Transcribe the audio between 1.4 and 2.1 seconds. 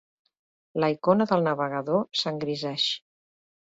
navegador